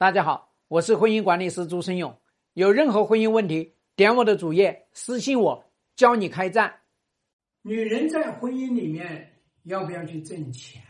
[0.00, 2.16] 大家好，我是婚姻管理师朱生勇。
[2.52, 5.64] 有任何婚姻问题，点我的主页私信我，
[5.96, 6.72] 教你开战。
[7.62, 10.80] 女人在婚姻里面要不要去挣钱？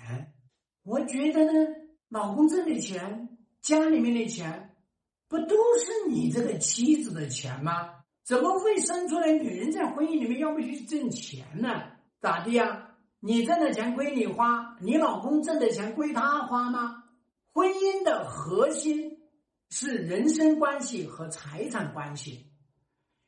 [0.83, 1.53] 我觉得呢，
[2.11, 3.31] 老公挣的钱，
[3.63, 4.77] 家里面的钱，
[5.27, 7.89] 不都是你这个妻子的钱吗？
[8.27, 11.83] 怎么会生出来女人在婚姻里面要不去挣钱呢？
[12.21, 12.91] 咋的呀？
[13.21, 17.05] 你挣的钱归你花，你老公挣的钱归他花吗？
[17.59, 19.19] 婚姻的核心
[19.69, 22.53] 是人身关系和财产关系。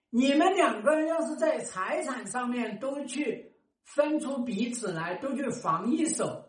[0.08, 6.44] 你们两个人要是在财产上面都去分出彼此来，都去防一手，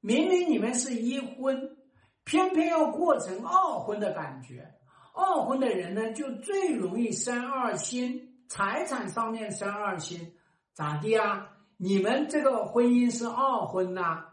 [0.00, 1.76] 明明你们是一婚，
[2.24, 4.66] 偏偏要过成二婚的感觉。
[5.12, 10.32] 二婚的人呢，就最容易生二心，财产上面生二心，
[10.72, 11.50] 咋的啊？
[11.76, 14.24] 你们这个婚姻是二婚呐？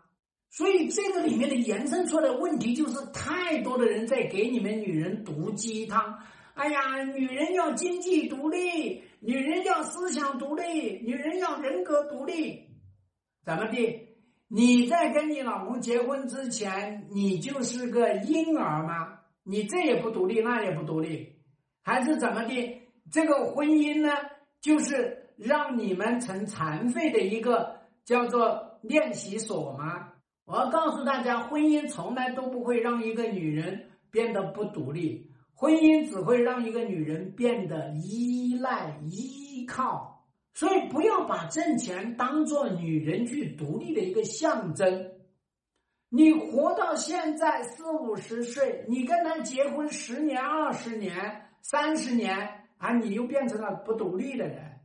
[0.50, 6.18] 所以这个里面的延伸出来问题就是，太多的人在给你们女人毒鸡汤。
[6.54, 12.70] 哎呀，女人要经济独立，女人要思想独立，女人要人格独立，
[13.44, 14.08] 怎么的？
[14.48, 19.20] 你在跟你老公结婚之前，你就是个婴儿吗？
[19.44, 21.36] 你这也不独立，那也不独立，
[21.84, 22.82] 还是怎么的？
[23.12, 24.10] 这个婚姻呢，
[24.62, 30.14] 就是让你们成残废的一个叫做练习所吗？
[30.46, 40.24] 我要告诉大家，婚姻从来都不会让一个女人变得不独立，婚姻只会让一个女人变得依赖、依靠。
[40.54, 45.12] 所以，不要把挣钱当做女人去独立的一个象征。
[46.10, 54.80] 你活到现在四五十岁，你跟他结婚十年、二十年、三十年啊，你又变成了不独立的人，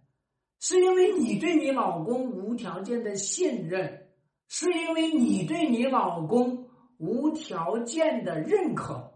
[0.58, 4.08] 是因为你对你老公无条件的信任。
[4.52, 9.12] 是因为你对你老公无条件的认可，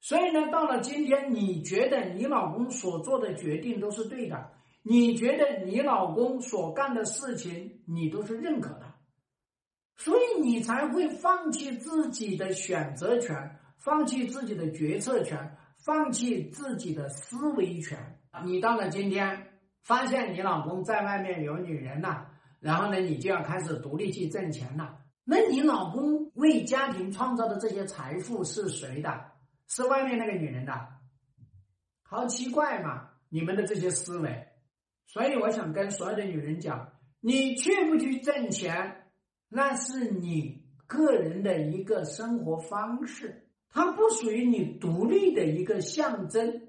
[0.00, 4.52] 所以呢，到了今天，你觉得你老公所做的决定都是对的，
[4.84, 8.94] 你觉得你老公所干的事情你都是认可的，
[9.96, 17.98] 所以你才会放弃自己的选择权，放弃自己的决策权，放弃自己的思维权。
[18.44, 22.28] 你到了今天，发现你老公在外面有女人了。
[22.62, 25.00] 然后呢，你就要开始独立去挣钱了。
[25.24, 29.32] 那你老公为家庭创造的这些财富是谁的？
[29.66, 30.72] 是外面那个女人的？
[32.04, 33.08] 好奇怪嘛！
[33.28, 34.46] 你们的这些思维。
[35.06, 39.10] 所以我想跟所有的女人讲：你去不去挣钱，
[39.48, 46.68] 那是你个人的一个生活方式，它不属于你独立的一个象征。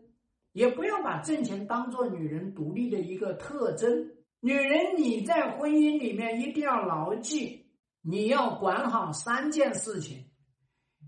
[0.54, 4.12] 也不要把挣钱当做女人独立的一个特征。
[4.46, 7.66] 女人，你在婚姻里面一定要牢记，
[8.02, 10.26] 你要管好三件事情。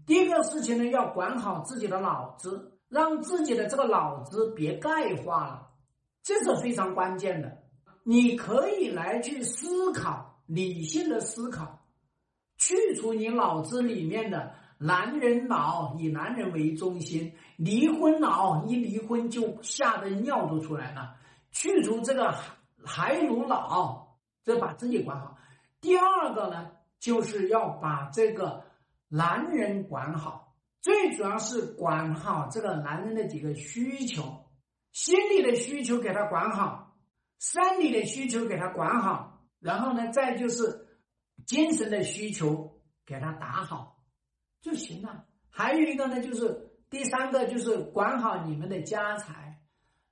[0.08, 5.68] 第一个事情呢，要管好自己的脑子，让自己的这个脑子别钙化了，
[6.24, 7.58] 这是非常关键的。
[8.06, 11.86] 你可以来去思考，理性的思考，
[12.58, 21.18] 去除你脑子里面的男人脑，以男人为中心，离婚脑，一离婚就吓得尿都出来了，
[21.52, 22.34] 去除这个。
[22.86, 25.38] 还如老，这把自己管好。
[25.82, 28.64] 第二个呢，就是要把这个
[29.08, 34.46] 男人管好，最主要是管好这个男人的几个需求：
[34.92, 36.96] 心理的需求给他管好，
[37.40, 40.88] 生理的需求给他管好，然后呢，再就是
[41.46, 44.04] 精神的需求给他打好
[44.62, 45.26] 就行了。
[45.50, 49.62] 还有一个呢，就是第三个，就是管好你们的家财，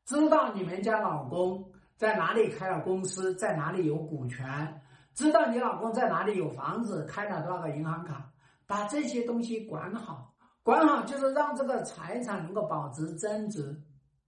[0.05, 1.71] 知道你们家老公。
[2.03, 4.81] 在哪里开了公司，在哪里有股权，
[5.15, 8.29] 知道你老公在哪里有房子，开了多少个银行卡，
[8.67, 13.81] 把这些东西管好，管好就是让这个财产能够保值增值，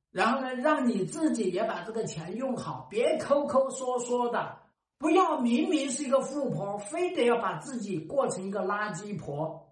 [0.10, 4.58] 然后呢，让你自己也把这个钱用好，别抠抠缩缩的，
[4.98, 9.70] 不要明明是一个富婆，非得要把自己过成一个垃圾婆，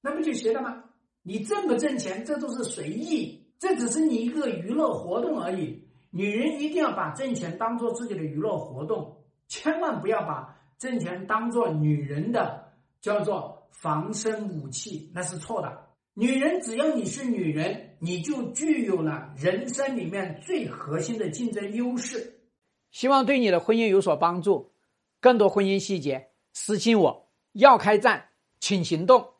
[0.00, 0.82] 那不就行了吗？
[1.22, 5.84] 你挣不挣钱，这都是随意，这只是你一个娱乐活动而已。
[6.16, 9.16] 女人一定要把挣钱当做自己的娱乐活动，
[9.48, 15.88] 千万不要把挣钱当做女人的叫做防身武器，那是错的。
[16.14, 22.42] 女人只要你是女人，你就具有了人生里面最核心的竞争优势。
[22.92, 24.72] 希望对你的婚姻有所帮助。
[25.20, 27.28] 更多婚姻细节，私信我。
[27.54, 28.28] 要开战，
[28.60, 29.33] 请行动。